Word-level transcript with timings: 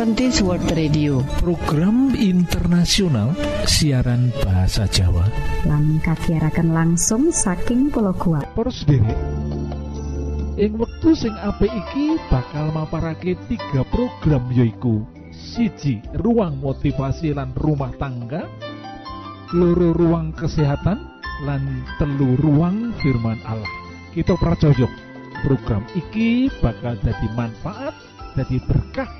Adventist 0.00 0.40
World 0.48 0.64
Radio. 0.72 1.20
Program 1.44 2.16
internasional 2.16 3.36
siaran 3.68 4.32
bahasa 4.40 4.88
Jawa. 4.88 5.28
Lan 5.68 6.00
kagiaraken 6.00 6.72
langsung 6.72 7.28
saking 7.28 7.92
pulau 7.92 8.16
kuat 8.16 8.48
Para 8.56 8.72
sederek 8.72 9.12
ing 10.56 10.72
wektu 10.80 11.12
sing 11.12 11.36
apik 11.44 11.68
iki 11.68 12.16
bakal 12.32 12.72
maparake 12.72 13.36
tiga 13.44 13.84
program 13.92 14.48
yoiku 14.48 15.04
siji 15.36 16.00
ruang 16.16 16.64
motivasi 16.64 17.36
lan 17.36 17.52
rumah 17.60 17.92
tangga. 18.00 18.48
Loro 19.52 19.92
ruang 19.92 20.32
kesehatan. 20.32 20.96
Lan 21.44 21.84
telu 22.00 22.40
ruang 22.40 22.96
firman 23.04 23.36
Allah. 23.44 23.68
Kita 24.16 24.32
pracojok 24.32 24.88
program 25.44 25.84
iki 25.92 26.48
bakal 26.64 26.96
jadi 27.04 27.28
manfaat 27.36 27.92
jadi 28.32 28.56
berkah 28.64 29.19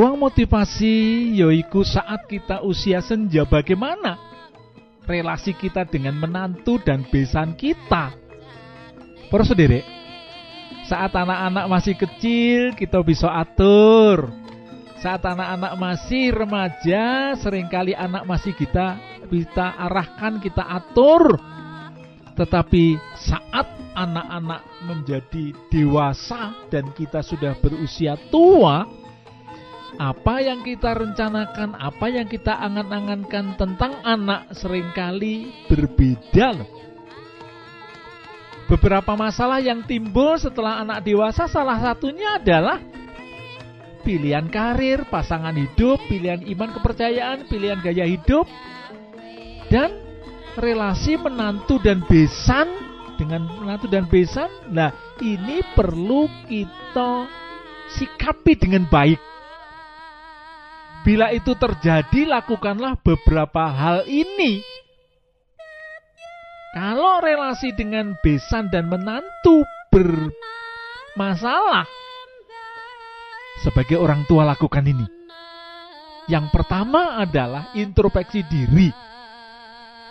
Ruang 0.00 0.16
motivasi 0.16 1.28
yaiku 1.36 1.84
saat 1.84 2.24
kita 2.24 2.64
usia 2.64 3.04
senja 3.04 3.44
bagaimana 3.44 4.16
relasi 5.04 5.52
kita 5.52 5.84
dengan 5.84 6.16
menantu 6.16 6.80
dan 6.80 7.04
besan 7.04 7.52
kita. 7.52 8.16
Para 9.28 9.44
sederek, 9.44 9.84
saat 10.88 11.12
anak-anak 11.12 11.68
masih 11.68 12.00
kecil 12.00 12.72
kita 12.80 12.96
bisa 13.04 13.28
atur. 13.28 14.32
Saat 15.04 15.20
anak-anak 15.20 15.76
masih 15.76 16.32
remaja, 16.32 17.36
sering 17.36 17.68
kali 17.68 17.92
anak 17.92 18.24
masih 18.24 18.56
kita 18.56 18.96
kita 19.28 19.84
arahkan, 19.84 20.40
kita 20.40 20.64
atur. 20.64 21.36
Tetapi 22.40 22.96
saat 23.20 23.68
anak-anak 23.92 24.64
menjadi 24.80 25.52
dewasa 25.68 26.56
dan 26.72 26.88
kita 26.96 27.20
sudah 27.20 27.52
berusia 27.60 28.16
tua, 28.32 28.99
apa 29.96 30.44
yang 30.44 30.62
kita 30.62 30.94
rencanakan, 30.94 31.74
apa 31.74 32.06
yang 32.12 32.28
kita 32.28 32.54
angan-angankan 32.54 33.58
tentang 33.58 33.98
anak 34.04 34.52
sering 34.54 34.92
kali 34.94 35.50
berbeda 35.66 36.60
loh. 36.60 36.70
Beberapa 38.70 39.18
masalah 39.18 39.58
yang 39.58 39.82
timbul 39.82 40.38
setelah 40.38 40.78
anak 40.86 41.02
dewasa 41.02 41.50
salah 41.50 41.74
satunya 41.82 42.38
adalah 42.38 42.78
pilihan 44.06 44.46
karir, 44.46 45.02
pasangan 45.10 45.54
hidup, 45.58 45.98
pilihan 46.06 46.46
iman 46.54 46.70
kepercayaan, 46.78 47.50
pilihan 47.50 47.82
gaya 47.82 48.06
hidup, 48.06 48.46
dan 49.74 49.90
relasi 50.54 51.18
menantu 51.18 51.82
dan 51.82 52.06
besan 52.06 52.70
dengan 53.18 53.44
menantu 53.46 53.86
dan 53.90 54.06
besan. 54.06 54.48
Nah, 54.70 54.94
ini 55.20 55.66
perlu 55.74 56.30
kita 56.46 57.26
sikapi 57.98 58.54
dengan 58.56 58.86
baik. 58.86 59.29
Bila 61.00 61.32
itu 61.32 61.56
terjadi, 61.56 62.28
lakukanlah 62.28 63.00
beberapa 63.00 63.72
hal 63.72 64.04
ini. 64.04 64.60
Kalau 66.76 67.18
relasi 67.24 67.72
dengan 67.74 68.14
besan 68.20 68.68
dan 68.70 68.86
menantu 68.86 69.64
bermasalah, 69.90 71.88
sebagai 73.64 73.96
orang 73.96 74.22
tua 74.28 74.44
lakukan 74.44 74.84
ini. 74.86 75.08
Yang 76.28 76.52
pertama 76.54 77.18
adalah 77.18 77.74
introspeksi 77.74 78.46
diri. 78.46 78.92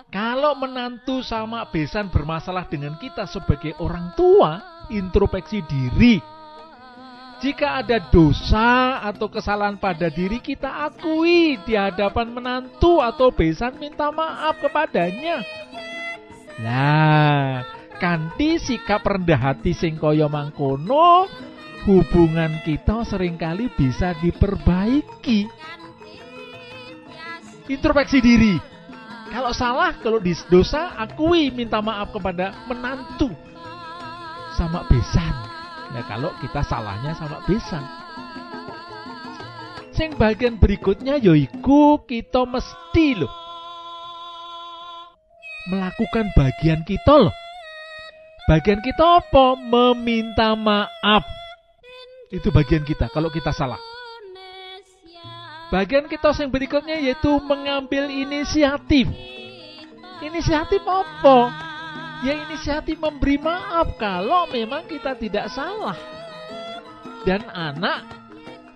Kalau 0.09 0.57
menantu 0.57 1.21
sama 1.21 1.69
besan 1.69 2.09
bermasalah 2.09 2.65
dengan 2.65 2.97
kita 2.97 3.29
sebagai 3.29 3.77
orang 3.77 4.11
tua, 4.17 4.83
introspeksi 4.89 5.61
diri. 5.69 6.38
Jika 7.39 7.79
ada 7.79 8.03
dosa 8.11 8.99
atau 8.99 9.31
kesalahan 9.31 9.79
pada 9.79 10.11
diri 10.11 10.43
kita 10.43 10.91
akui 10.91 11.55
di 11.63 11.71
hadapan 11.71 12.35
menantu 12.35 12.99
atau 12.99 13.31
besan 13.31 13.79
minta 13.79 14.11
maaf 14.11 14.59
kepadanya. 14.59 15.39
Nah, 16.59 17.63
kanthi 17.95 18.59
sikap 18.59 19.07
rendah 19.07 19.39
hati 19.39 19.71
sing 19.71 19.95
kaya 19.95 20.27
mangkono, 20.27 21.31
hubungan 21.87 22.59
kita 22.67 23.07
sering 23.07 23.39
kali 23.39 23.71
bisa 23.71 24.11
diperbaiki. 24.19 25.47
Introspeksi 27.71 28.19
diri. 28.19 28.59
Kalau 29.31 29.55
salah, 29.55 29.95
kalau 30.03 30.19
di 30.19 30.35
dosa, 30.51 30.91
akui 30.99 31.55
minta 31.55 31.79
maaf 31.79 32.11
kepada 32.11 32.67
menantu 32.67 33.31
sama 34.59 34.83
besan. 34.91 35.48
Nah, 35.89 36.03
kalau 36.05 36.29
kita 36.41 36.61
salahnya 36.61 37.17
sama 37.17 37.41
besan. 37.49 37.81
Sing 39.93 40.15
bagian 40.15 40.55
berikutnya 40.55 41.19
yoiku 41.19 42.05
kita 42.07 42.47
mesti 42.47 43.19
loh 43.19 43.49
melakukan 45.69 46.33
bagian 46.33 46.81
kita 46.81 47.29
loh. 47.29 47.35
Bagian 48.49 48.81
kita 48.81 49.21
apa? 49.21 49.53
Meminta 49.53 50.57
maaf. 50.57 51.21
Itu 52.33 52.49
bagian 52.49 52.81
kita 52.81 53.13
kalau 53.13 53.29
kita 53.29 53.53
salah. 53.53 53.77
Bagian 55.69 56.09
kita 56.09 56.33
yang 56.33 56.49
berikutnya 56.49 56.97
yaitu 56.97 57.29
mengambil 57.45 58.09
inisiatif. 58.09 59.05
Inisiatif 60.25 60.81
apa? 60.81 61.68
Ya 62.19 62.35
inisiatif 62.35 62.99
memberi 62.99 63.39
maaf 63.39 63.95
kalau 63.95 64.51
memang 64.51 64.83
kita 64.87 65.15
tidak 65.15 65.47
salah. 65.55 65.95
Dan 67.23 67.43
anak 67.51 68.19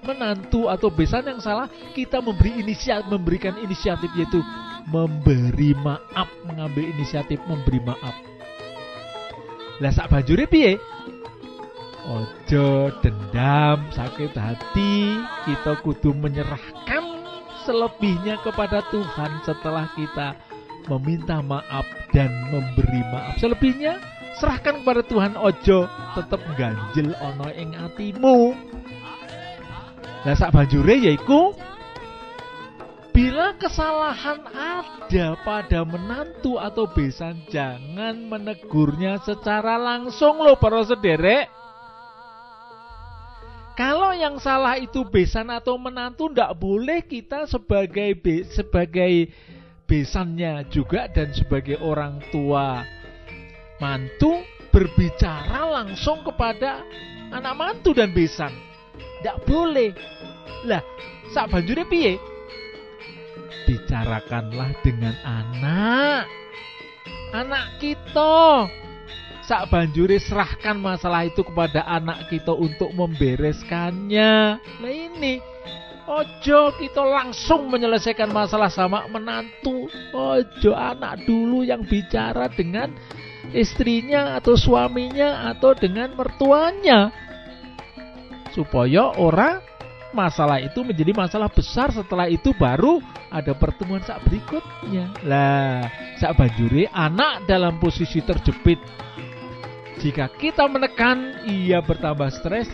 menantu 0.04 0.68
atau 0.68 0.92
besan 0.92 1.24
yang 1.28 1.40
salah 1.40 1.72
kita 1.96 2.20
memberi 2.20 2.60
inisiatif 2.60 3.08
memberikan 3.08 3.56
inisiatif 3.64 4.12
yaitu 4.20 4.44
memberi 4.92 5.72
maaf 5.80 6.28
mengambil 6.44 6.84
inisiatif 6.84 7.40
memberi 7.48 7.80
maaf 7.80 8.12
lah 9.80 9.92
sak 9.96 10.12
banjure 10.12 10.44
piye 10.44 10.76
ojo 12.04 12.92
dendam 13.00 13.80
sakit 13.96 14.36
hati 14.36 15.24
kita 15.48 15.80
kudu 15.82 16.12
menyerahkan 16.12 17.04
selebihnya 17.64 18.44
kepada 18.44 18.84
Tuhan 18.92 19.40
setelah 19.48 19.88
kita 19.96 20.36
meminta 20.92 21.40
maaf 21.40 21.86
dan 22.12 22.30
memberi 22.52 23.02
maaf 23.12 23.40
selebihnya 23.40 24.02
serahkan 24.40 24.82
kepada 24.82 25.02
Tuhan 25.06 25.34
ojo 25.38 25.88
tetap 26.18 26.42
ganjel 26.58 27.14
ono 27.22 27.48
ing 27.54 27.78
atimu 27.78 28.56
lah 30.24 30.36
sak 30.36 30.56
banjure 30.56 30.96
yaiku 30.98 31.54
Bila 33.14 33.54
kesalahan 33.62 34.42
ada 34.58 35.38
pada 35.46 35.86
menantu 35.86 36.58
atau 36.58 36.90
besan, 36.90 37.46
jangan 37.46 38.18
menegurnya 38.26 39.22
secara 39.22 39.78
langsung 39.78 40.42
loh 40.42 40.58
para 40.58 40.82
sederek. 40.82 41.46
Kalau 43.78 44.18
yang 44.18 44.42
salah 44.42 44.82
itu 44.82 45.06
besan 45.06 45.54
atau 45.54 45.78
menantu, 45.78 46.26
tidak 46.34 46.58
boleh 46.58 47.06
kita 47.06 47.46
sebagai 47.46 48.18
sebagai 48.50 49.30
besannya 49.86 50.68
juga 50.72 51.12
dan 51.12 51.32
sebagai 51.36 51.78
orang 51.84 52.24
tua 52.32 52.84
mantu 53.78 54.42
berbicara 54.74 55.70
langsung 55.84 56.26
kepada 56.26 56.82
anak 57.30 57.54
mantu 57.54 57.94
dan 57.94 58.10
besan. 58.12 58.52
Tidak 59.22 59.48
boleh. 59.48 59.94
Lah, 60.66 60.82
sak 61.32 61.52
banjure 61.52 61.84
piye? 61.88 62.34
bicarakanlah 63.66 64.72
dengan 64.84 65.16
anak 65.24 66.28
anak 67.34 67.66
kita 67.80 68.68
sak 69.44 69.72
banjuri 69.72 70.20
serahkan 70.20 70.78
masalah 70.80 71.28
itu 71.28 71.44
kepada 71.44 71.84
anak 71.88 72.28
kita 72.28 72.52
untuk 72.54 72.92
membereskannya 72.92 74.60
nah 74.60 74.92
ini 74.92 75.40
ojo 76.08 76.76
kita 76.80 77.04
langsung 77.04 77.68
menyelesaikan 77.72 78.30
masalah 78.32 78.70
sama 78.72 79.06
menantu. 79.08 79.88
Ojo 80.12 80.72
anak 80.76 81.24
dulu 81.28 81.64
yang 81.64 81.84
bicara 81.84 82.48
dengan 82.52 82.92
istrinya 83.52 84.38
atau 84.40 84.56
suaminya 84.56 85.52
atau 85.54 85.76
dengan 85.76 86.12
mertuanya. 86.16 87.12
Supaya 88.54 89.18
orang 89.18 89.62
masalah 90.14 90.62
itu 90.62 90.86
menjadi 90.86 91.12
masalah 91.12 91.50
besar 91.50 91.90
setelah 91.90 92.30
itu 92.30 92.54
baru 92.54 93.02
ada 93.34 93.52
pertemuan 93.58 94.06
saat 94.06 94.22
berikutnya. 94.24 95.10
Lah 95.26 95.90
saat 96.22 96.38
banjuri 96.38 96.86
anak 96.94 97.50
dalam 97.50 97.82
posisi 97.82 98.22
terjepit 98.22 98.78
jika 100.04 100.28
kita 100.36 100.68
menekan 100.68 101.48
ia 101.48 101.80
bertambah 101.80 102.28
stres 102.28 102.68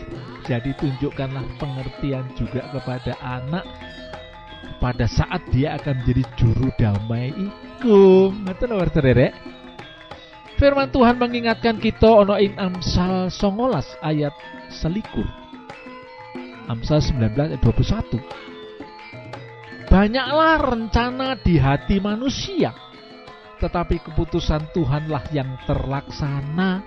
jadi 0.50 0.74
tunjukkanlah 0.82 1.46
pengertian 1.62 2.26
juga 2.34 2.66
kepada 2.74 3.14
anak. 3.22 3.62
Pada 4.82 5.06
saat 5.06 5.46
dia 5.54 5.78
akan 5.78 6.02
menjadi 6.02 6.24
juru 6.34 6.74
damai 6.74 7.30
iku. 7.30 8.34
Ngerti 8.34 8.64
lho 8.66 8.82
derek 8.82 9.30
Firman 10.58 10.90
Tuhan 10.90 11.22
mengingatkan 11.22 11.78
kita 11.78 12.10
ono 12.26 12.34
ing 12.34 12.58
Amsal 12.58 13.30
19 13.30 13.78
ayat 14.02 14.34
selikur. 14.72 15.28
Amsal 16.66 16.98
19 16.98 17.54
ayat 17.54 17.62
21 17.62 18.18
Banyaklah 19.86 20.54
rencana 20.70 21.34
di 21.38 21.58
hati 21.58 21.98
manusia 21.98 22.70
Tetapi 23.58 23.98
keputusan 24.06 24.70
Tuhanlah 24.70 25.30
yang 25.34 25.58
terlaksana 25.66 26.82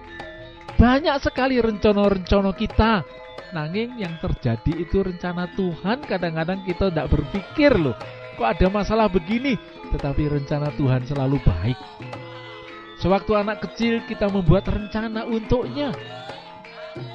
Banyak 0.83 1.15
sekali 1.23 1.63
rencana-rencana 1.63 2.51
kita. 2.59 3.07
Nanging 3.55 4.03
yang 4.03 4.19
terjadi 4.19 4.81
itu 4.81 5.05
rencana 5.05 5.45
Tuhan 5.53 6.01
Kadang-kadang 6.09 6.65
kita 6.65 6.89
tidak 6.89 7.13
berpikir 7.13 7.69
loh 7.77 7.93
Kok 8.33 8.49
ada 8.49 8.65
masalah 8.65 9.05
begini? 9.05 9.53
Tetapi 9.93 10.25
rencana 10.25 10.73
Tuhan 10.73 11.05
selalu 11.05 11.37
baik. 11.45 11.77
Sewaktu 12.97 13.31
anak 13.37 13.61
kecil 13.61 14.01
kita 14.09 14.25
membuat 14.25 14.65
rencana 14.65 15.29
untuknya 15.29 15.93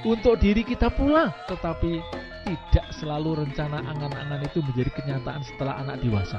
Untuk 0.07 0.39
diri 0.39 0.63
kita 0.63 0.95
pula. 0.95 1.35
Tetapi 1.51 1.99
tidak 2.47 2.87
selalu 2.97 3.45
rencana 3.45 3.85
angan-angan 3.85 4.47
itu 4.49 4.65
menjadi 4.65 4.91
kenyataan 4.95 5.43
setelah 5.45 5.77
anak 5.83 6.01
dewasa. 6.01 6.39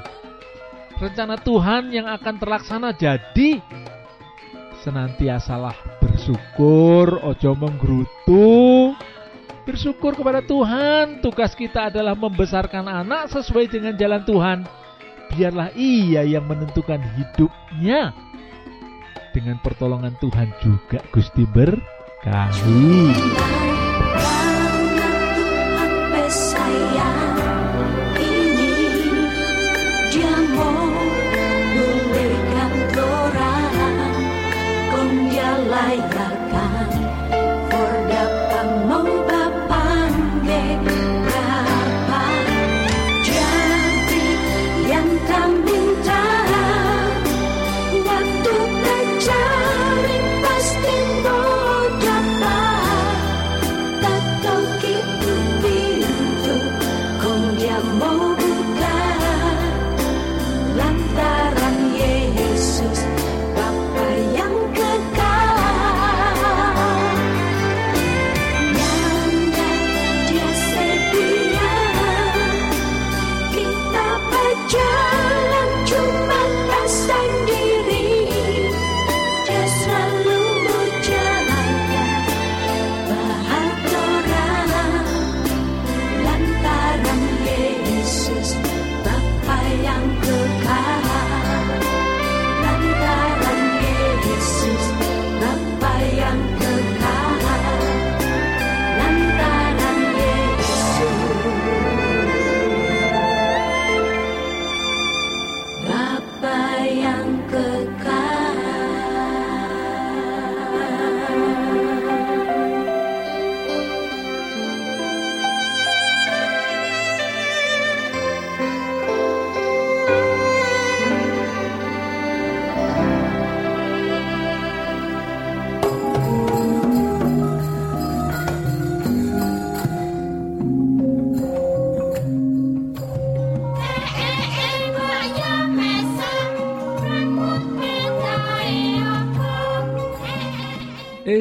Rencana 0.98 1.38
Tuhan 1.38 1.94
yang 1.94 2.10
akan 2.10 2.34
terlaksana 2.40 2.90
jadi 2.96 3.62
senantiasalah 4.80 6.00
bersyukur, 6.00 7.20
ojo 7.20 7.50
menggerutu. 7.56 8.96
Bersyukur 9.68 10.16
kepada 10.16 10.40
Tuhan, 10.42 11.20
tugas 11.20 11.52
kita 11.52 11.92
adalah 11.92 12.16
membesarkan 12.16 12.88
anak 12.88 13.30
sesuai 13.30 13.70
dengan 13.70 13.94
jalan 13.94 14.22
Tuhan. 14.24 14.58
Biarlah 15.30 15.70
ia 15.78 16.26
yang 16.26 16.48
menentukan 16.48 16.98
hidupnya. 17.14 18.10
Dengan 19.30 19.62
pertolongan 19.62 20.18
Tuhan 20.18 20.50
juga 20.58 20.98
Gusti 21.14 21.46
berkahi. 21.46 22.90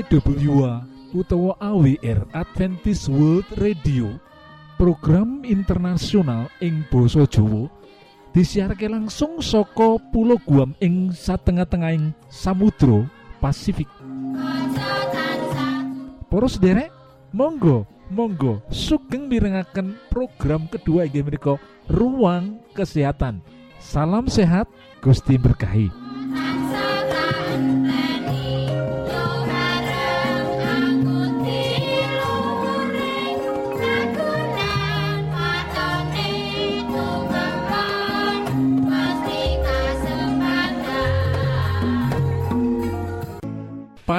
EWA 0.10 0.90
utawa 1.14 1.54
AWR 1.62 2.26
Adventist 2.34 3.14
World 3.14 3.46
Radio. 3.62 4.18
Program 4.74 5.46
internasional 5.46 6.50
ing 6.66 6.82
Boso 6.90 7.30
Jowo 7.30 7.70
disiarke 8.34 8.90
langsung 8.90 9.38
soko 9.38 10.02
pulau 10.10 10.42
Guam 10.42 10.74
ing 10.82 11.14
satengah-tengahing 11.14 12.10
Samudro 12.26 13.06
Pasifik. 13.38 13.86
Poros 16.26 16.58
derek 16.58 16.90
Monggo 17.30 17.86
Monggo 18.10 18.66
sugeng 18.74 19.30
mirengaken 19.30 19.94
program 20.10 20.66
kedua 20.74 21.06
inggih 21.06 21.22
menika 21.22 21.62
ruang 21.86 22.58
kesehatan. 22.74 23.46
Salam 23.78 24.26
sehat 24.26 24.66
Gusti 25.06 25.38
berkahi 25.38 26.10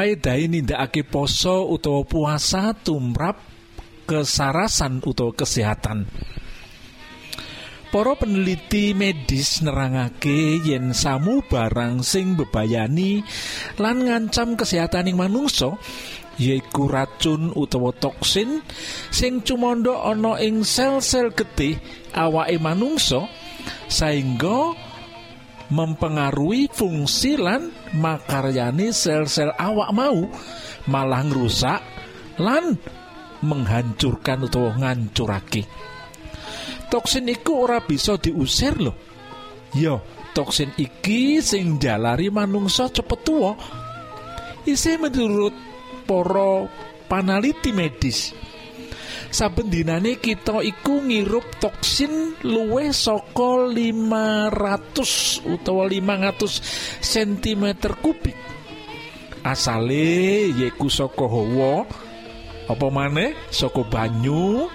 paedai 0.00 0.48
nindakake 0.48 1.04
poso 1.04 1.68
utawa 1.68 2.08
puasa 2.08 2.72
tumrap 2.72 3.36
kesarasan 4.08 5.04
utawa 5.04 5.36
kesehatan. 5.36 6.08
Para 7.92 8.16
peneliti 8.16 8.96
medis 8.96 9.60
nerangake 9.60 10.64
yen 10.64 10.96
samu 10.96 11.44
barang 11.44 12.00
sing 12.00 12.32
bebayani 12.32 13.20
lan 13.76 14.08
ngancam 14.08 14.56
kesehatan 14.56 15.12
ing 15.12 15.20
manungsa 15.20 15.76
yaiku 16.40 16.88
racun 16.88 17.52
utawa 17.52 17.92
toksin 17.92 18.64
sing 19.12 19.44
cumondo 19.44 20.00
ana 20.00 20.40
ing 20.40 20.64
sel-sel 20.64 21.28
getih 21.36 21.76
awake 22.16 22.56
manungsa 22.56 23.28
saengga 23.92 24.72
mempengaruhi 25.70 26.70
fungsi 26.70 27.38
lan 27.38 27.70
makaryani 27.94 28.90
sel-sel 28.90 29.54
awak 29.54 29.90
mau 29.94 30.26
malah 30.90 31.22
ngrusak 31.26 31.80
lan 32.42 32.74
menghancurkan 33.40 34.44
utawa 34.46 34.76
ngancurake. 34.76 35.64
Toksin 36.90 37.30
iku 37.30 37.64
ora 37.70 37.78
bisa 37.80 38.18
diusir 38.18 38.74
loh 38.76 39.10
yo 39.78 40.02
toksin 40.34 40.74
iki 40.78 41.38
sing 41.38 41.78
jalari 41.78 42.30
manungsa 42.30 42.90
cepet 42.90 43.20
tua 43.22 43.54
isih 44.66 44.98
menurut 44.98 45.54
poro 46.06 46.66
panaliti 47.06 47.70
medis 47.70 48.34
saben 49.30 49.70
dinane 49.70 50.18
kita 50.18 50.58
iku 50.60 51.06
ngirup 51.06 51.62
toksin 51.62 52.34
luwih 52.42 52.90
saka 52.90 53.70
500 53.70 55.46
utawa 55.46 55.86
500 55.86 57.02
cm 57.02 57.64
kubik. 58.02 58.36
Asale 59.40 60.52
yaiku 60.52 60.92
saka 60.92 61.24
hawa 61.24 61.88
apa 62.68 62.86
maneh? 62.92 63.32
Saka 63.48 63.80
banyu 63.86 64.68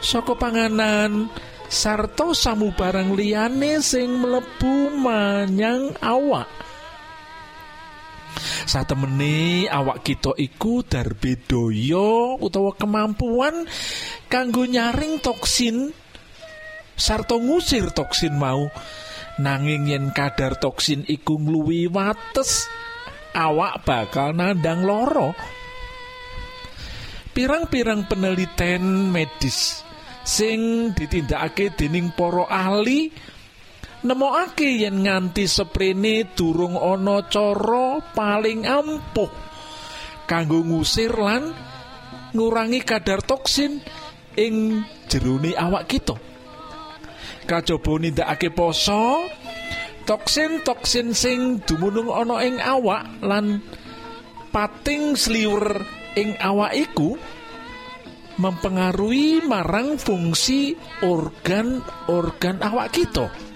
saka 0.00 0.32
panganan 0.38 1.28
sarta 1.68 2.32
samubarang 2.32 3.12
liyane 3.16 3.80
sing 3.82 4.20
mlebu 4.20 4.94
manyang 4.94 5.92
awak 6.00 6.46
satemene 8.64 9.66
awak 9.70 10.04
kita 10.06 10.34
iku 10.36 10.82
darbe 10.86 11.38
daya 11.38 12.38
utawa 12.38 12.74
kemampuan 12.74 13.66
kanggo 14.30 14.64
nyaring 14.66 15.20
toksin. 15.20 15.92
Sarta 16.94 17.34
ngusir 17.34 17.90
toksin 17.90 18.38
mau. 18.38 18.70
Nanging 19.34 19.90
yen 19.90 20.14
kadar 20.14 20.54
toksin 20.62 21.02
iku 21.10 21.42
ngluwi 21.42 21.90
wates 21.90 22.70
awak 23.34 23.82
bakal 23.82 24.30
nandang 24.30 24.86
loro 24.86 25.34
pirang-pirang 27.34 28.06
penelitian 28.06 29.10
medis 29.10 29.82
sing 30.22 30.94
ditindakake 30.94 31.74
dening 31.74 32.14
para 32.14 32.46
ahli 32.46 33.10
nemokake 34.04 34.84
yen 34.84 35.08
nganti 35.08 35.48
seprene 35.48 36.28
durung 36.36 36.76
ana 36.76 37.24
cara 37.26 38.04
paling 38.12 38.68
ampuh 38.68 39.32
kanggo 40.28 40.60
ngusir 40.60 41.16
lan 41.16 41.52
ngurangi 42.36 42.84
kadar 42.84 43.24
toksin 43.24 43.80
ing 44.36 44.84
jerone 45.08 45.56
awak 45.56 45.88
kita 45.88 46.16
kajaba 47.48 47.92
nindakake 48.00 48.52
poso 48.52 49.24
toksin-toksin 50.04 51.16
sing 51.16 51.64
dumunung 51.64 52.12
ana 52.12 52.44
ing 52.44 52.60
awak 52.60 53.08
lan 53.24 53.64
pating 54.52 55.16
sliwer 55.16 55.80
ing 56.14 56.36
awak 56.44 56.76
iku 56.76 57.16
mempengaruhi 58.34 59.46
marang 59.46 59.94
fungsi 59.94 60.74
organ-organ 61.06 62.58
awak 62.66 62.90
kita. 62.90 63.53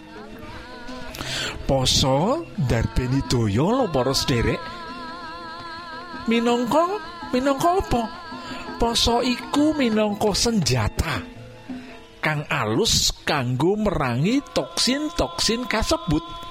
Poso 1.67 2.47
darbeni 2.57 3.23
daya 3.27 3.69
lho 3.69 3.87
para 3.93 4.15
sederek. 4.17 4.61
Minangka 6.29 6.85
minangka 7.33 7.71
apa? 7.81 8.03
Poso 8.79 9.21
iku 9.25 9.75
minangka 9.75 10.33
senjata 10.33 11.39
kang 12.19 12.45
alus 12.51 13.15
kanggo 13.23 13.79
merangi 13.79 14.43
toksin-toksin 14.53 15.71
kasebut. 15.71 16.49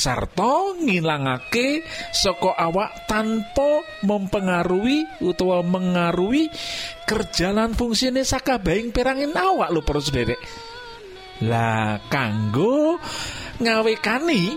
sarta 0.00 0.80
ngilangake 0.80 1.84
saka 2.14 2.56
awak 2.56 3.04
tanpa 3.04 3.84
mempengaruhi 4.06 5.04
utawa 5.20 5.60
mengaruhi 5.60 6.48
kerjalan 7.04 7.74
fungsine 7.76 8.24
sakabehing 8.24 8.94
perangin 8.94 9.34
awak 9.34 9.68
lho 9.68 9.82
para 9.84 10.00
sederek 10.00 10.40
lah 11.44 12.00
kanggo 12.08 12.96
ngawekani 13.60 14.56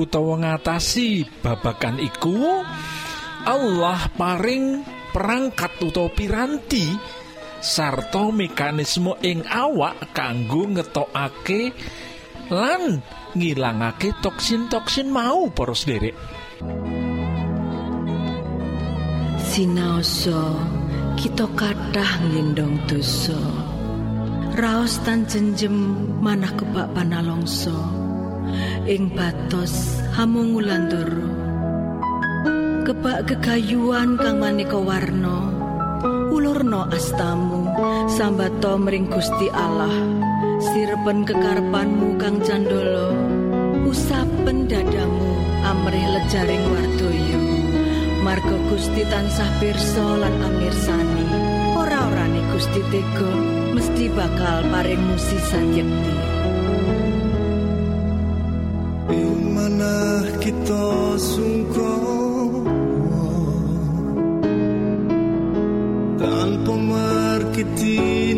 utawa 0.00 0.40
ngatasi 0.40 1.28
babakan 1.44 2.02
iku 2.02 2.64
Allah 3.44 4.08
paring 4.16 4.80
perangkat 5.12 5.78
utawa 5.84 6.10
piranti 6.10 6.88
sarta 7.60 8.32
mekanisme 8.32 9.14
ing 9.22 9.44
awak 9.46 10.16
kanggo 10.16 10.66
ngetokake 10.68 11.70
lan 12.50 13.04
ngilangake 13.32 14.12
toksin-toksin 14.20 15.08
mau 15.08 15.48
para 15.48 15.72
sederek. 15.72 16.16
Sinaosa 19.54 20.40
kita 21.14 21.46
kathah 21.54 22.12
nglindong 22.26 22.84
dosa. 22.90 23.38
Raos 24.54 25.02
tan 25.02 25.26
jenjem 25.26 25.74
manah 26.22 26.54
kebak 26.54 26.94
panalongso 26.94 27.93
ing 28.84 29.08
batos 29.16 29.96
hamungulandoro 30.12 31.24
kebak 32.84 33.24
gegayuan 33.24 34.20
kang 34.20 34.44
maneka 34.44 34.76
warna 34.76 35.48
ulurno 36.28 36.84
astamu 36.92 37.64
sambato 38.12 38.76
mring 38.76 39.08
Gusti 39.08 39.48
Allah. 39.48 39.94
Sirpen 40.60 41.24
kekarpanmu 41.24 42.20
kang 42.20 42.44
candolo 42.44 43.08
usapen 43.88 44.68
dadamu 44.68 45.32
amrih 45.64 46.04
lejaring 46.20 46.64
wardoyo. 46.68 47.40
Margo 48.20 48.56
Gusti 48.68 49.00
tansah 49.08 49.48
pirsa 49.60 50.04
lan 50.20 50.34
amirsani 50.44 51.26
ora-orane 51.72 52.40
Gusti 52.52 52.80
Tega 52.92 53.32
mesti 53.72 54.12
bakal 54.12 54.64
paring 54.68 55.00
musisan 55.08 55.72
yekti 55.72 56.33
manah 59.64 60.28
kita 60.44 61.16
sungkoh 61.16 62.68
tanpa 66.20 66.74
markiti 66.76 68.36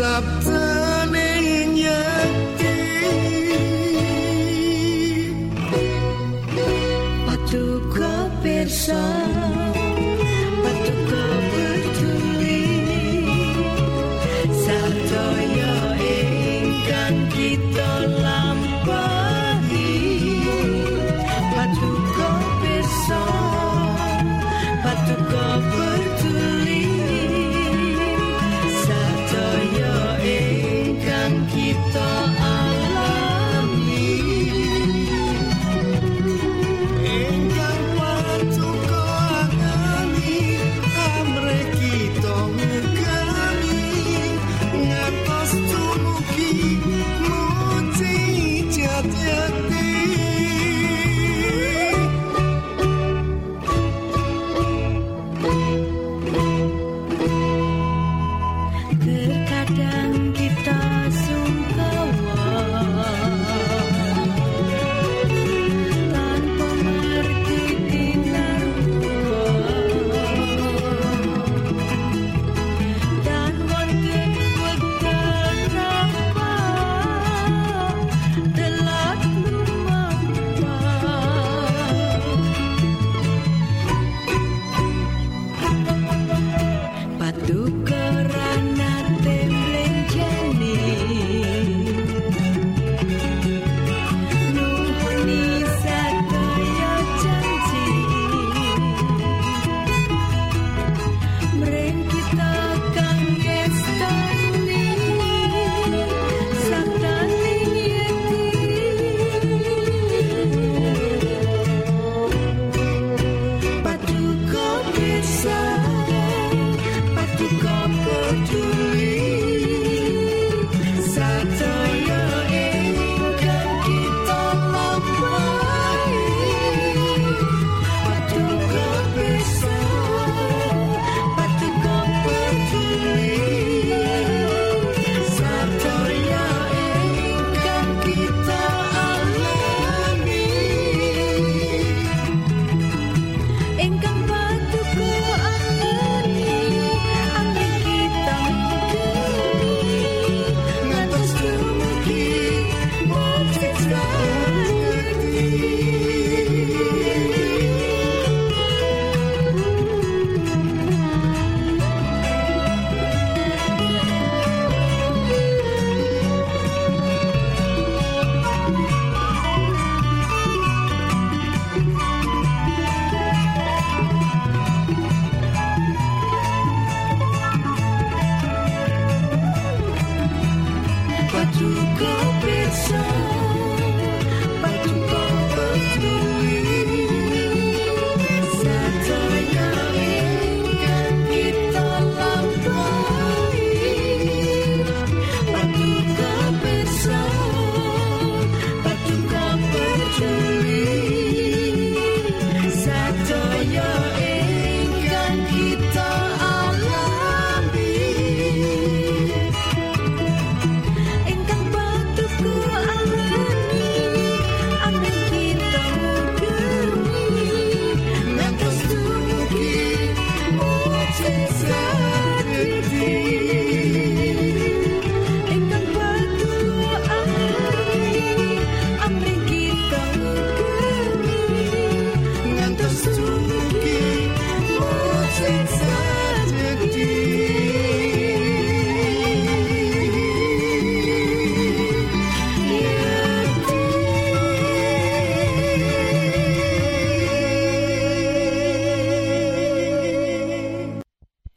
up 0.00 0.24
to 0.42 0.63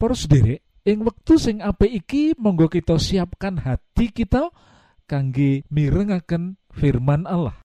Para 0.08 0.16
sederek, 0.16 0.64
ing 0.88 1.04
wektu 1.04 1.36
sing 1.36 1.60
apik 1.60 1.92
iki 2.00 2.32
monggo 2.40 2.72
kita 2.72 2.96
siapkan 2.96 3.60
hati 3.60 4.08
kita 4.08 4.48
kangge 5.04 5.68
mirengaken 5.68 6.56
firman 6.72 7.28
Allah. 7.28 7.60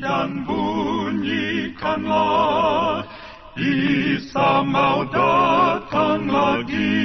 Dan 0.00 0.30
bunyikanlah 0.48 2.08
Isa 3.52 4.64
mau 4.64 5.04
datang 5.12 6.24
lagi 6.24 7.04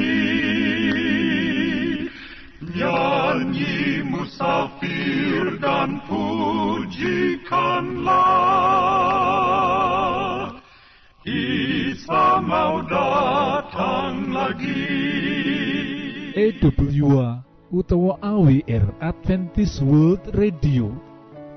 Nyanyi 2.71 3.99
musafir 4.07 5.59
dan 5.59 5.99
pujikanlah 6.07 7.09
EWA 16.59 17.39
utawa 17.71 18.19
AWR 18.19 18.91
Adventist 18.99 19.79
World 19.79 20.35
Radio. 20.35 20.91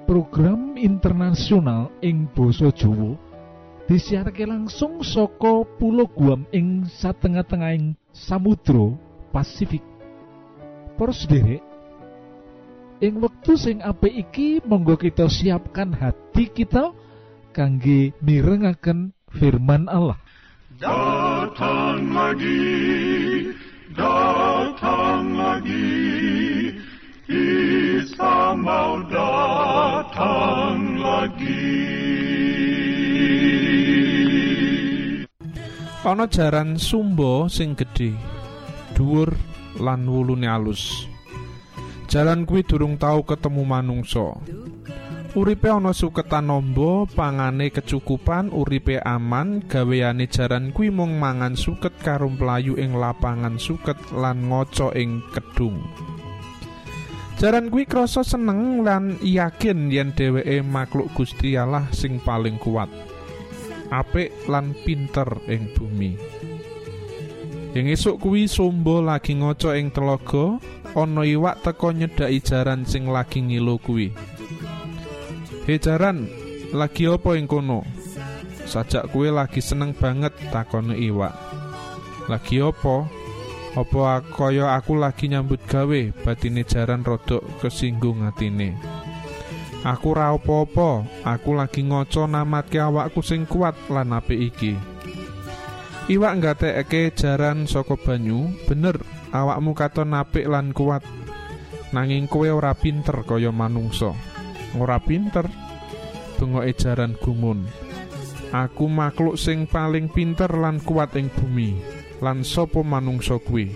Program 0.06 0.78
internasional 0.78 1.90
ing 2.06 2.30
basa 2.30 2.70
Jawa. 2.70 3.18
Disiarke 3.90 4.46
langsung 4.46 5.02
saka 5.02 5.66
Pulau 5.74 6.06
Guam 6.06 6.46
ing 6.54 6.86
satengah-tengahing 6.86 7.98
Samudra 8.14 8.94
Pasifik. 9.34 9.82
Para 10.94 11.10
sederek 11.10 11.66
ing 13.02 13.18
wektu 13.18 13.58
sing 13.58 13.82
apik 13.82 14.14
iki 14.14 14.62
monggo 14.62 14.94
kita 14.94 15.26
siapkan 15.26 15.90
hati 15.98 16.46
kita 16.46 16.94
kangge 17.50 18.14
mirengaken 18.22 19.10
firman 19.34 19.90
Allah. 19.90 20.22
Datang 20.78 22.10
lagi, 22.14 23.50
datang 23.94 25.36
lagi, 25.36 26.72
Isa 27.28 28.56
mau 28.56 29.00
datang 29.08 31.00
lagi. 31.00 31.70
Jaran 36.26 36.74
sing 37.46 37.78
lan 39.78 40.02
wulune 40.04 40.50
alus. 40.50 41.06
Jalan 42.10 42.44
kuwi 42.44 42.66
durung 42.66 42.98
tau 42.98 43.22
ketemu 43.24 43.62
manungsa. 43.64 44.36
Uripe 45.32 45.72
ana 45.72 45.96
suketan 45.96 46.52
amba, 46.52 47.08
pangane 47.08 47.72
kecukupan, 47.72 48.52
uripe 48.52 49.00
aman, 49.00 49.64
gaweane 49.64 50.28
jaran 50.28 50.76
kuwi 50.76 50.92
mung 50.92 51.16
mangan 51.16 51.56
suket 51.56 51.96
karo 52.04 52.28
mlayu 52.28 52.76
ing 52.76 52.92
lapangan 53.00 53.56
suket 53.56 53.96
lan 54.12 54.52
ngaca 54.52 54.92
ing 54.92 55.24
kedung. 55.32 55.80
Jaran 57.40 57.72
kuwi 57.72 57.88
krasa 57.88 58.20
seneng 58.20 58.84
lan 58.84 59.16
yakin 59.24 59.88
yen 59.88 60.12
dheweke 60.12 60.60
makhluk 60.60 61.08
Gusti 61.16 61.56
Allah 61.56 61.88
sing 61.96 62.20
paling 62.20 62.60
kuat. 62.60 62.92
Apik 63.88 64.36
lan 64.52 64.76
pinter 64.84 65.32
ing 65.48 65.72
bumi. 65.72 66.12
Ing 67.72 67.88
esuk 67.88 68.20
kuwi 68.20 68.52
Sombo 68.52 69.00
lagi 69.00 69.32
ngaca 69.32 69.80
ing 69.80 69.96
telaga, 69.96 70.60
ana 70.92 71.24
iwak 71.24 71.64
teka 71.64 71.88
nyedhaki 71.88 72.44
jaran 72.44 72.84
sing 72.84 73.08
lagi 73.08 73.40
ngilo 73.40 73.80
kuwi. 73.80 74.12
He 75.62 75.78
jaran, 75.78 76.26
lagi 76.74 77.06
apa 77.06 77.38
ing 77.38 77.46
kono? 77.46 77.86
Sajak 78.66 79.14
kue 79.14 79.30
lagi 79.30 79.62
seneng 79.62 79.94
banget 79.94 80.34
takone 80.50 80.98
iwak. 80.98 81.30
Lagi? 82.26 82.58
Apa 82.62 84.02
ak- 84.20 84.36
kaya 84.36 84.74
aku 84.74 84.98
lagi 84.98 85.30
nyambut 85.30 85.62
gawe 85.64 86.00
batine 86.26 86.66
jaran 86.66 87.06
rodok 87.06 87.40
kesinggung 87.62 88.26
atine. 88.26 88.74
Aku 89.86 90.14
ra 90.14 90.34
apa-apa, 90.34 91.06
aku 91.26 91.54
lagi 91.54 91.82
ngaca 91.86 92.26
namatke 92.26 92.78
awakku 92.78 93.22
sing 93.22 93.46
kuat 93.46 93.74
lan 93.90 94.14
apik 94.14 94.38
iki. 94.52 94.74
Iwak 96.10 96.42
nggatekake 96.42 97.14
jaran 97.14 97.70
saka 97.70 97.94
banyu, 97.94 98.50
bener 98.66 98.98
awakmu 99.30 99.78
katon 99.78 100.14
apik 100.14 100.46
lan 100.46 100.74
kuat. 100.74 101.02
Nanging 101.94 102.26
kowe 102.26 102.46
ora 102.50 102.74
pinter 102.74 103.22
kaya 103.22 103.50
manungsa. 103.54 104.31
Ora 104.76 104.96
pinter. 105.00 105.48
Bengoke 106.40 106.72
jaran 106.74 107.14
gumun. 107.20 107.68
Aku 108.52 108.84
makhluk 108.88 109.40
sing 109.40 109.64
paling 109.64 110.12
pinter 110.12 110.48
lan 110.52 110.80
kuat 110.84 111.16
ing 111.16 111.32
bumi. 111.32 111.80
Lan 112.20 112.44
sapa 112.44 112.84
manungsa 112.84 113.40
kuwi? 113.40 113.72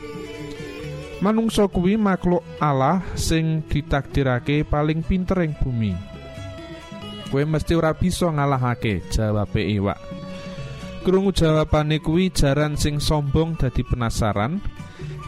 Manungsa 1.24 1.64
kuwi 1.72 1.96
makhluk 1.96 2.44
Allah 2.60 3.00
sing 3.16 3.64
ditakdirake 3.64 4.68
paling 4.68 5.00
pinter 5.00 5.40
ing 5.40 5.56
bumi. 5.56 5.96
Kowe 7.32 7.42
mesti 7.42 7.72
ora 7.74 7.96
bisa 7.96 8.28
ngalahake, 8.30 9.02
jawabe 9.10 9.64
iwak. 9.64 9.98
Krungu 11.02 11.32
jawabane 11.32 11.98
kuwi 12.04 12.30
jaran 12.30 12.76
sing 12.76 13.00
sombong 13.00 13.56
dadi 13.58 13.82
penasaran, 13.82 14.60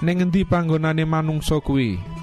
ning 0.05 0.23
endi 0.23 0.45
panggonane 0.45 1.03
manungsa 1.09 1.59
kuwi? 1.59 2.18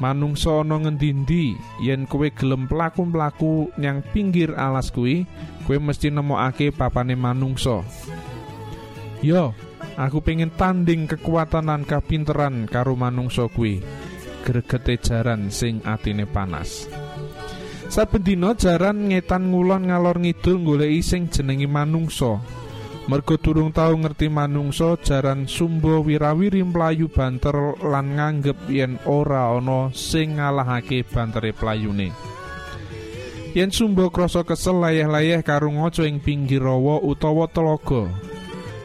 Manungsa 0.00 0.64
ana 0.64 0.80
ngendi-endi 0.80 1.60
yen 1.84 2.08
kowe 2.08 2.24
gelem 2.32 2.64
mlaku-mlaku 2.64 3.68
nyang 3.76 4.00
pinggir 4.16 4.56
alas 4.56 4.88
kuwi, 4.88 5.28
kowe 5.68 5.76
mesti 5.76 6.08
nemokake 6.08 6.72
papane 6.72 7.12
manungsa. 7.12 7.84
Yo, 9.20 9.52
aku 10.00 10.24
pengen 10.24 10.56
tanding 10.56 11.04
kekuatan 11.04 11.68
lan 11.68 11.84
kapinteran 11.84 12.64
karo 12.64 12.96
manungsa 12.96 13.52
kuwi. 13.52 13.84
Gregete 14.40 14.96
jaran 14.96 15.52
sing 15.52 15.84
atine 15.84 16.24
panas. 16.24 16.88
Saben 17.92 18.24
dina 18.24 18.56
jaran 18.56 19.12
ngetan 19.12 19.52
ngulon 19.52 19.92
ngalor 19.92 20.16
ngidul 20.16 20.64
goleki 20.64 21.04
sing 21.04 21.28
jenenge 21.28 21.68
manungsa. 21.68 22.40
Mergo 23.08 23.40
durung 23.40 23.72
tau 23.72 23.96
ngerti 23.96 24.28
manungsa 24.28 25.00
jaran 25.00 25.48
sumba 25.48 26.04
wirawiri 26.04 26.60
mlayu 26.60 27.08
banter 27.08 27.80
lan 27.80 28.20
nganggep 28.20 28.68
yen 28.68 29.00
ora 29.08 29.56
ana 29.56 29.88
sing 29.96 30.36
ngalahake 30.36 31.06
bantere 31.08 31.56
playune. 31.56 32.12
Yen 33.56 33.72
sumba 33.72 34.12
krasa 34.14 34.46
kesel 34.46 34.78
layah-layah 34.78 35.40
karo 35.42 35.72
ngaca 35.74 36.06
ing 36.06 36.22
pinggir 36.22 36.62
rawa 36.62 37.02
utawa 37.02 37.50
telaga. 37.50 38.06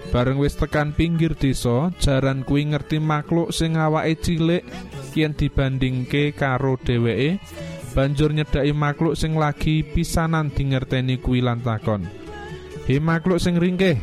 Bareng 0.09 0.41
wis 0.41 0.57
tekan 0.57 0.95
pinggir 0.95 1.35
desa, 1.35 1.91
jaran 2.01 2.47
kuwi 2.47 2.71
ngerti 2.71 3.03
makhluk 3.03 3.51
sing 3.51 3.75
awake 3.75 4.23
cilik 4.23 4.63
yen 5.13 5.37
dibandingke 5.37 6.33
karo 6.33 6.81
dheweke, 6.81 7.37
banjur 7.93 8.33
nyedhaki 8.33 8.73
makhluk 8.73 9.13
sing 9.13 9.37
lagi 9.37 9.85
pisanan 9.85 10.49
dingerteni 10.49 11.21
kuwi 11.21 11.45
lan 11.45 11.61
takon. 11.61 12.24
He 12.85 13.01
makhluk 13.01 13.41
sing 13.41 13.57
ringkeh, 13.57 13.97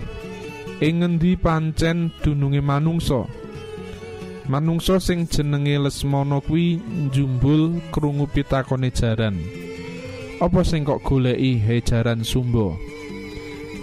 ing 0.83 0.95
ngendi 1.07 1.39
pancen 1.39 2.11
dununge 2.19 2.59
manungsa? 2.59 3.31
Manungsa 4.51 4.99
sing 4.99 5.31
jenenge 5.31 5.79
Lesmana 5.79 6.43
kuwi 6.43 6.83
njumbul 6.83 7.79
krungu 7.95 8.27
pitakone 8.27 8.91
jaran. 8.91 9.39
Apa 10.43 10.67
sing 10.67 10.83
kok 10.83 10.99
goleki 11.07 11.63
he 11.63 11.79
jaran 11.79 12.27
sumba? 12.27 12.75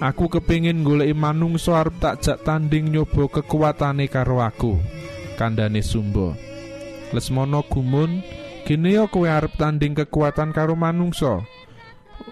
Aku 0.03 0.27
kepingin 0.27 0.83
goleki 0.83 1.15
manungsa 1.15 1.79
arep 1.79 1.95
tak 2.03 2.19
jak 2.19 2.43
tanding 2.43 2.91
nyoba 2.91 3.31
kekuatane 3.31 4.11
karo 4.11 4.43
aku. 4.43 4.75
Kandane 5.39 5.79
sumba. 5.79 6.35
Lesmana 7.15 7.63
gumun, 7.63 8.19
"Gene 8.67 8.99
ya 8.99 9.07
kowe 9.07 9.31
arep 9.31 9.55
tanding 9.55 9.95
kekuatan 9.95 10.51
karo 10.51 10.75
manungsa?" 10.75 11.39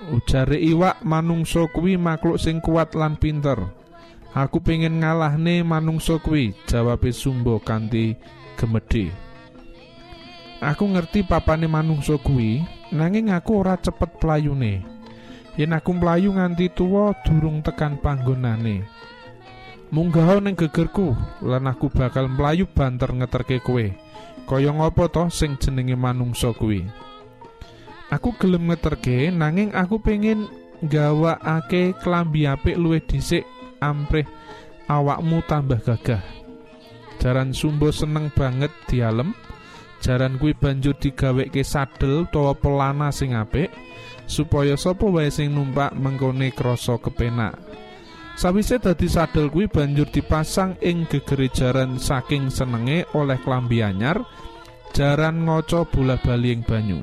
Ujare 0.08 0.60
iwak 0.60 1.04
manungsa 1.04 1.68
kuwi 1.72 2.00
makhluk 2.00 2.40
sing 2.40 2.64
kuat 2.64 2.96
lan 2.96 3.20
pinter. 3.20 3.60
Aku 4.32 4.62
pengen 4.62 5.02
ngalahne 5.02 5.66
manungsa 5.66 6.20
kuwi, 6.22 6.54
jawabe 6.70 7.10
Sumba 7.10 7.58
kanthi 7.64 8.16
gemedhe. 8.60 9.10
Aku 10.62 10.90
ngerti 10.90 11.26
papane 11.26 11.66
manungsa 11.66 12.20
kuwi, 12.22 12.62
nanging 12.94 13.34
aku 13.34 13.62
ora 13.64 13.76
cepet 13.78 14.20
playune. 14.22 14.86
Yen 15.58 15.74
aku 15.74 15.98
mlayu 15.98 16.38
nganti 16.38 16.70
tuwa 16.70 17.18
durung 17.26 17.66
tekan 17.66 17.98
panggonane. 17.98 18.86
Munggah 19.90 20.44
ning 20.44 20.54
gegerku 20.54 21.16
lan 21.42 21.66
aku 21.66 21.90
bakal 21.90 22.30
mlayu 22.30 22.68
banter 22.70 23.10
ngeterke 23.10 23.64
kowe. 23.64 23.88
Kaya 24.48 24.72
ngapa 24.72 25.10
to 25.10 25.24
sing 25.34 25.56
jenenge 25.58 25.96
manungsa 25.96 26.54
kuwi? 26.54 27.07
Aku 28.08 28.32
gelem 28.40 28.72
ngeterke 28.72 29.28
nanging 29.36 29.76
aku 29.76 30.00
pengen 30.00 30.48
gawakake 30.80 31.92
klambi 32.00 32.48
apik 32.48 32.80
luwih 32.80 33.04
dhisik 33.04 33.44
amprih 33.84 34.24
awakmu 34.88 35.44
tambah 35.44 35.84
gagah. 35.84 36.24
Jaran 37.20 37.52
Sumbo 37.52 37.92
seneng 37.92 38.32
banget 38.32 38.72
dialem. 38.88 39.36
Jaran 39.98 40.38
kuwi 40.38 40.54
banjur 40.54 40.94
digaweke 40.96 41.66
sadel 41.66 42.30
utawa 42.30 42.54
pelana 42.54 43.10
sing 43.10 43.34
apik 43.34 43.74
supaya 44.30 44.78
sapa 44.78 45.10
wae 45.10 45.34
sing 45.34 45.52
numpak 45.52 45.92
mengkone 45.98 46.54
krasa 46.54 47.02
kepenak. 47.02 47.58
Sawise 48.38 48.78
dadi 48.78 49.10
sadel 49.10 49.50
kuwi 49.50 49.66
banjur 49.66 50.06
dipasang 50.14 50.78
ing 50.86 51.10
gegere 51.10 51.50
jaran 51.50 51.98
saking 51.98 52.54
senenge 52.54 53.10
oleh 53.18 53.42
klambi 53.42 53.82
anyar 53.82 54.22
jaran 54.94 55.50
ngoco 55.50 55.90
bola 55.90 56.16
bali 56.22 56.54
ing 56.54 56.62
banyu. 56.62 57.02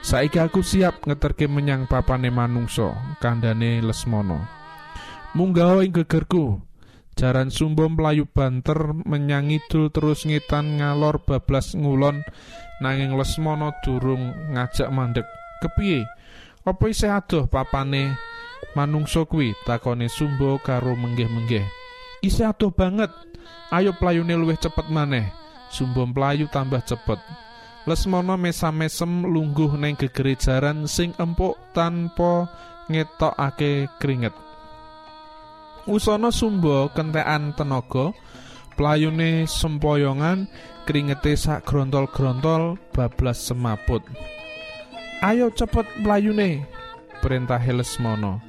Saiki 0.00 0.40
aku 0.40 0.64
siap 0.64 1.04
ngeterke 1.04 1.44
menyang 1.44 1.84
papane 1.84 2.32
manungsa, 2.32 2.96
kandhane 3.20 3.84
Lesmana. 3.84 4.48
Munggah 5.36 5.84
ing 5.84 5.92
gegerku. 5.92 6.56
Jaran 7.20 7.52
sumbo 7.52 7.84
mlayu 7.84 8.24
banter 8.24 8.96
menyang 9.04 9.52
idul 9.52 9.92
terus 9.92 10.24
ngitan 10.24 10.80
ngalor 10.80 11.20
bablas 11.20 11.76
ngulon 11.76 12.24
nanging 12.80 13.12
Lesmana 13.12 13.76
durung 13.84 14.32
ngajak 14.56 14.88
mandek. 14.88 15.28
Kepiye? 15.60 16.08
Apa 16.64 16.88
isih 16.88 17.12
adoh 17.12 17.44
papane 17.44 18.16
manungsa 18.72 19.28
kuwi? 19.28 19.52
Takone 19.68 20.08
sumbo 20.08 20.56
karo 20.64 20.96
menggeh-menggeh. 20.96 21.68
Isih 22.24 22.56
adoh 22.56 22.72
banget. 22.72 23.12
Ayo 23.68 23.92
playune 24.00 24.32
luwih 24.32 24.56
cepet 24.56 24.88
maneh. 24.88 25.28
Sumbo 25.68 26.08
mlayu 26.08 26.48
tambah 26.48 26.80
cepet. 26.88 27.20
Lesmana 27.88 28.36
mesam-mesem 28.36 29.24
lungguh 29.24 29.72
neng 29.80 29.96
gegere 29.96 30.36
jaran 30.36 30.84
sing 30.84 31.16
empuk 31.16 31.56
tanpa 31.72 32.44
ngetokake 32.92 33.88
keringet. 33.96 34.36
Usana 35.88 36.28
sumba 36.28 36.92
kentekan 36.92 37.56
tenaga, 37.56 38.12
playune 38.76 39.48
sempoyongan, 39.48 40.44
kringete 40.84 41.32
sak 41.40 41.64
grontol-grontol 41.64 42.76
bablas 42.92 43.40
semaput. 43.48 44.04
Ayo 45.24 45.48
cepet 45.48 45.88
playune, 46.04 46.68
perintah 47.24 47.64
Lesmana. 47.64 48.44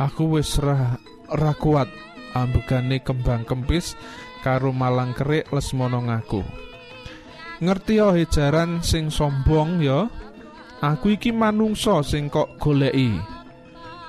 Aku 0.00 0.40
wis 0.40 0.56
ra 0.56 1.52
kuat, 1.60 1.92
ambegane 2.32 2.96
kembang 3.04 3.44
kempis 3.44 3.92
karo 4.40 4.72
malang 4.72 5.12
kerik 5.12 5.52
Lesmana 5.52 6.00
ngaku. 6.00 6.40
Ngerti 7.60 8.00
oh 8.00 8.16
jaran 8.28 8.80
sing 8.80 9.12
sombong 9.12 9.84
ya. 9.84 10.08
Aku 10.80 11.12
iki 11.12 11.28
manungsa 11.28 12.00
sing 12.00 12.32
kok 12.32 12.56
goleki. 12.56 13.20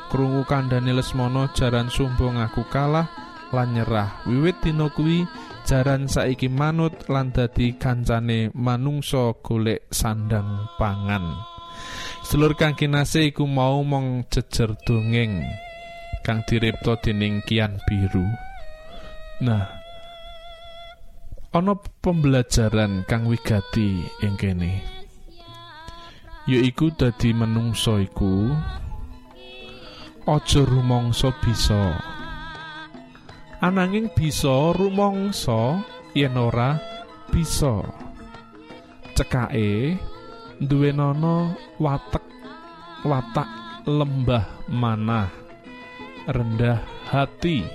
Krungu 0.08 0.48
kandhane 0.48 0.96
Lesmana 0.96 1.52
jaran 1.52 1.92
sumbo 1.92 2.32
ngaku 2.32 2.64
kalah 2.72 3.08
lan 3.52 3.76
nyerah. 3.76 4.24
Wiwit 4.24 4.64
dina 4.64 4.88
kuwi 4.88 5.28
jaran 5.68 6.08
saiki 6.08 6.48
manut 6.48 6.96
lan 7.12 7.36
dadi 7.36 7.76
kancane 7.76 8.56
manungsa 8.56 9.36
golek 9.44 9.92
sandang 9.92 10.72
pangan. 10.80 11.36
Sedulur 12.24 12.56
kang 12.56 12.80
kinasih 12.80 13.36
iku 13.36 13.44
mau 13.44 13.84
mong 13.84 14.32
jejer 14.32 14.72
dongeng 14.88 15.44
kang 16.24 16.40
diripta 16.48 16.96
dening 17.04 17.44
Kian 17.44 17.82
Biru. 17.84 18.24
Nah, 19.42 19.81
ana 21.52 21.76
pembelajaran 21.76 23.04
kang 23.04 23.28
wigati 23.28 24.08
ing 24.24 24.40
kene. 24.40 24.80
Yaiku 26.48 26.96
dadi 26.96 27.36
menungso 27.36 28.00
iku 28.00 28.56
aja 30.24 30.64
rumangsa 30.64 31.36
bisa. 31.44 32.00
Ananging 33.60 34.08
bisa 34.16 34.72
rumangsa 34.72 35.84
yen 36.16 36.40
ora 36.40 36.80
bisa. 37.28 37.84
Cekake 39.12 40.00
duwenana 40.64 41.52
watek 41.84 42.24
watak 43.04 43.52
lembah 43.84 44.72
manah 44.72 45.28
rendah 46.32 46.80
hati 47.12 47.68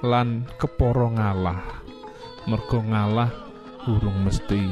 lan 0.00 0.48
keporo 0.56 1.12
ngalah 1.12 1.75
mergo 2.46 2.82
ngalah 2.82 3.30
urung 3.86 4.26
mesti 4.26 4.70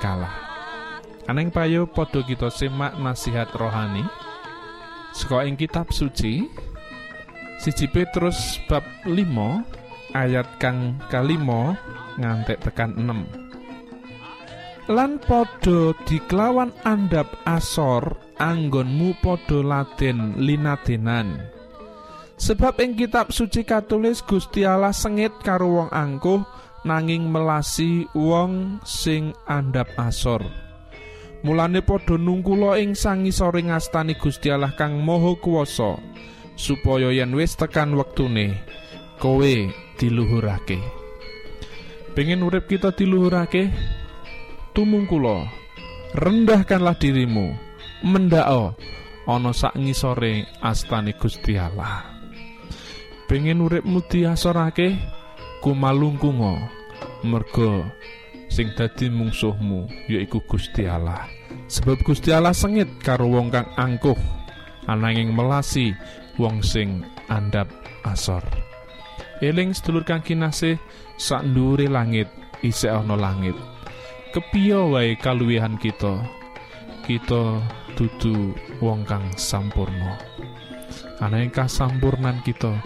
kalah. 0.00 0.32
Aneng 1.28 1.52
payo 1.54 1.86
padha 1.86 2.24
kita 2.24 2.50
simak 2.50 2.98
nasihat 2.98 3.52
rohani. 3.54 4.02
Saka 5.14 5.46
ing 5.46 5.54
kitab 5.54 5.92
suci 5.94 6.48
siji 7.60 7.86
Petrus 7.92 8.58
bab 8.66 8.82
5 9.04 9.14
ayat 10.16 10.48
kang 10.58 10.96
kalimo 11.12 11.76
ngantek 12.16 12.62
tekan 12.62 12.96
6 12.96 13.40
lan 14.90 15.22
padha 15.22 15.94
diklawan 16.02 16.74
andap 16.82 17.30
asor 17.46 18.18
anggonmu 18.42 19.14
padha 19.22 19.62
laden 19.62 20.34
linadenan. 20.40 21.46
Sebab 22.40 22.80
ing 22.82 22.98
kitab 22.98 23.30
suci 23.30 23.62
katulis 23.62 24.24
Gusti 24.26 24.66
Allah 24.66 24.96
sengit 24.96 25.30
karo 25.44 25.78
wong 25.78 25.90
angkuh 25.94 26.42
nanging 26.84 27.28
melasi 27.28 28.08
wong 28.16 28.80
sing 28.84 29.36
andap 29.44 29.92
asor. 30.00 30.44
Mulane 31.40 31.80
padha 31.80 32.20
nungkula 32.20 32.76
ing 32.76 32.92
sangisoring 32.92 33.72
ngastani 33.72 34.12
Gusti 34.20 34.52
Allah 34.52 34.76
kang 34.76 35.00
Maha 35.00 35.32
Kuwasa 35.40 35.96
supaya 36.52 37.08
yen 37.08 37.32
wis 37.32 37.56
tekan 37.56 37.96
wektune 37.96 38.60
kowe 39.16 39.52
diluhurake. 39.96 40.76
Pengen 42.12 42.44
urip 42.44 42.68
kita 42.68 42.92
diluhurake? 42.92 43.72
Tumungkula 44.76 45.48
rendahkanlah 46.12 46.94
dirimu 47.00 47.56
mendao 48.04 48.76
ana 49.24 49.52
sak 49.56 49.76
ngisore 49.80 50.44
astane 50.60 51.16
Gusti 51.16 51.56
Allah. 51.56 52.04
Pengen 53.30 53.62
uripmu 53.62 54.02
diasorake 54.10 55.19
kumalungkunga 55.60 56.72
merga 57.24 57.92
sing 58.50 58.72
dadi 58.74 59.12
mungsuhmu 59.12 60.10
yaiku 60.10 60.42
Gusti 60.44 60.88
Allah. 60.88 61.28
Sebab 61.70 62.02
Gusti 62.02 62.34
Allah 62.34 62.56
sengit 62.56 62.88
karo 63.04 63.30
wong 63.30 63.52
kang 63.52 63.70
angkuh 63.78 64.18
ananging 64.90 65.30
melasi 65.36 65.94
wong 66.40 66.64
sing 66.64 67.06
andap 67.30 67.70
asor. 68.02 68.42
Eling 69.40 69.72
sedulur 69.72 70.04
kang 70.04 70.20
kinasih 70.20 70.76
sak 71.16 71.46
ndure 71.46 71.86
langit 71.86 72.28
isih 72.60 73.00
ana 73.00 73.16
langit. 73.16 73.56
Kepiye 74.34 74.78
wae 74.90 75.16
kaluwihan 75.16 75.78
kita? 75.80 76.22
Kita 77.06 77.58
dudu 77.96 78.54
wong 78.78 79.02
kang 79.08 79.24
sampurna. 79.34 80.20
Ananging 81.20 81.52
kasampurnan 81.52 82.40
kita 82.44 82.80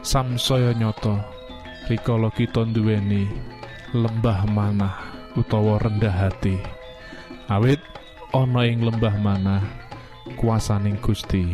samsaya 0.00 0.72
nyata 0.72 1.39
rikala 1.90 2.30
kita 2.30 2.62
duweni 2.70 3.26
lembah 3.90 4.46
manah 4.46 4.94
utawa 5.34 5.82
rendah 5.82 6.14
hati. 6.14 6.54
Awit 7.50 7.82
ana 8.30 8.62
ing 8.62 8.86
lembah 8.86 9.18
manah 9.18 9.58
kuasaning 10.38 11.02
Gusti 11.02 11.50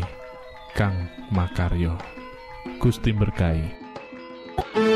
kang 0.77 1.09
makarya. 1.33 1.96
Gusti 2.77 3.16
berkahi. 3.16 3.64
Gusti 4.61 4.96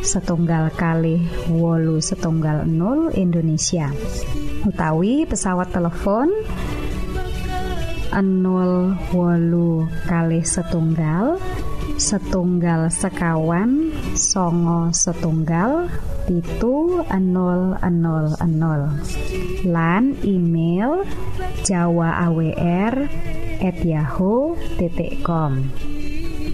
setunggal 0.00 0.72
kali 0.74 1.20
wolu 1.52 2.00
setunggal 2.00 2.64
0 2.64 3.12
Indonesia. 3.16 3.92
Utawi 4.64 5.24
pesawat 5.24 5.72
telepon 5.72 6.28
enol 8.10 8.98
wolu 9.14 9.86
kalih 10.10 10.42
setunggal 10.42 11.38
setunggal 11.94 12.90
sekawan 12.90 13.94
songo 14.18 14.90
setunggal 14.90 15.86
pitu 16.26 17.04
enol 17.06 17.76
enol 17.84 18.34
enol 18.40 18.90
lan 19.68 20.16
email 20.26 21.04
jawa 21.62 22.24
awr 22.26 22.94
at 23.60 23.78
yahoo.com 23.84 25.52